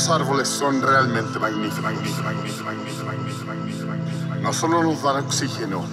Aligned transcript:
Los 0.00 0.08
árboles 0.08 0.48
son 0.48 0.80
realmente 0.80 1.38
magníficos. 1.38 1.92
No 4.40 4.50
solo 4.50 4.82
nos 4.82 5.02
dan 5.02 5.26
oxígeno, 5.26 5.84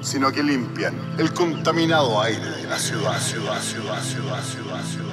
sino 0.00 0.32
que 0.32 0.42
limpian 0.42 0.94
el 1.18 1.34
contaminado 1.34 2.22
aire 2.22 2.48
de 2.48 2.62
la 2.66 2.78
ciudad, 2.78 3.20
ciudad, 3.20 3.60
ciudad, 3.60 4.02
ciudad, 4.02 4.42
ciudad, 4.42 4.82
ciudad, 4.82 5.07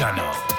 Channel. 0.00 0.49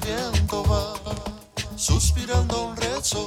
Viento 0.00 0.62
va 0.64 0.94
suspirando 1.76 2.66
un 2.66 2.76
rezo 2.76 3.26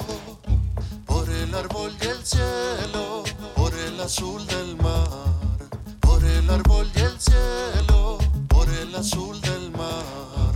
por 1.06 1.28
el 1.30 1.54
árbol 1.56 1.92
y 2.00 2.06
el 2.06 2.24
cielo, 2.24 3.24
por 3.56 3.74
el 3.74 4.00
azul 4.00 4.46
del 4.46 4.76
mar, 4.78 5.10
por 6.00 6.24
el 6.24 6.50
árbol 6.50 6.88
y 6.96 7.00
el 7.00 7.20
cielo, 7.20 8.20
por 8.48 8.70
el 8.70 8.96
azul 8.96 9.42
del 9.42 9.72
mar. 9.72 10.55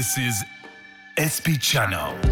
This 0.00 0.16
is 0.16 0.44
SP 1.20 1.60
Channel. 1.60 2.29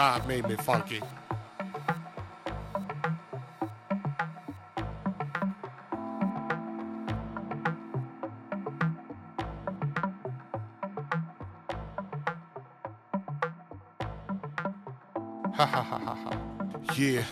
God 0.00 0.26
made 0.26 0.48
me 0.48 0.56
funky. 0.56 1.02
yeah. 16.96 17.24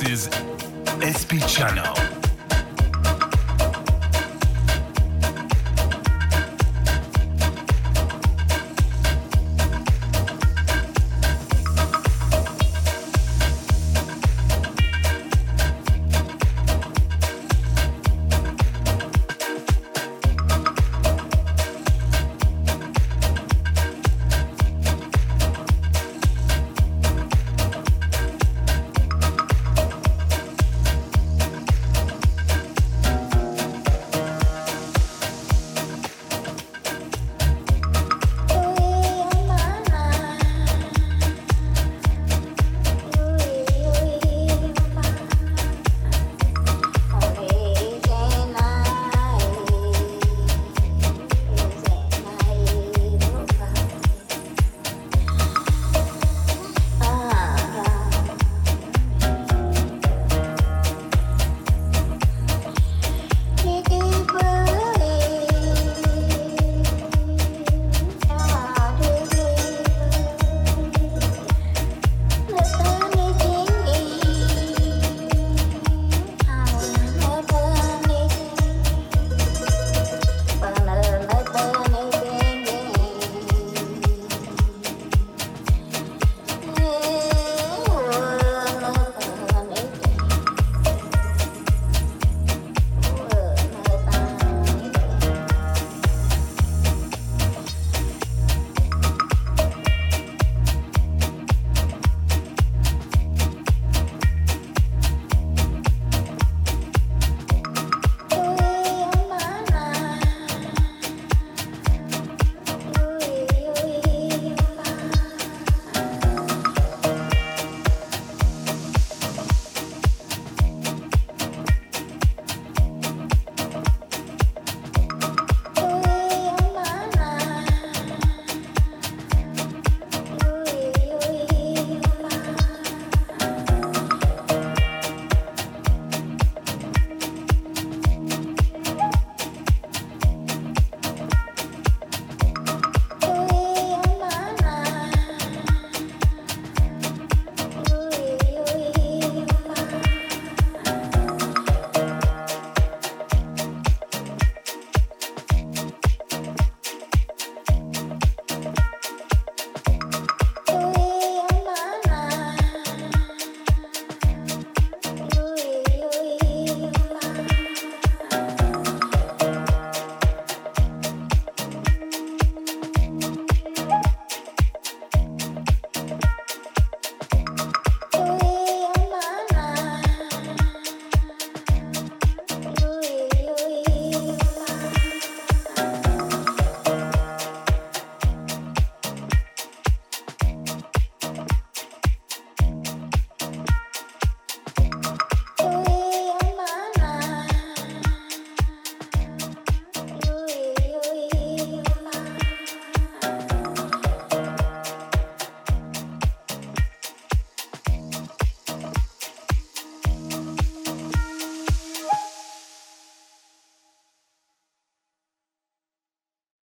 This 0.00 0.28
is 0.28 0.30
SP 1.04 1.44
Channel. 1.46 2.09